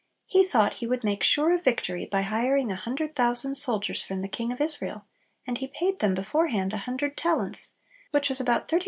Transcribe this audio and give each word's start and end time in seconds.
He 0.25 0.43
thought 0.43 0.73
he 0.81 0.87
would 0.87 1.03
make 1.03 1.21
sure 1.21 1.53
of 1.53 1.63
victory 1.63 2.07
by 2.07 2.23
hiring 2.23 2.71
a 2.71 2.75
hundred 2.75 3.13
thousand 3.13 3.53
soldiers 3.53 4.01
from 4.01 4.23
the 4.23 4.27
King 4.27 4.51
of 4.51 4.59
Israel, 4.59 5.05
and 5.45 5.59
he 5.59 5.67
paid 5.67 5.99
them 5.99 6.15
beforehand 6.15 6.73
a 6.73 6.77
hundred 6.89 7.15
talents, 7.15 7.75
which 8.09 8.27
was 8.29 8.39
about 8.41 8.67
£34,218. 8.67 8.79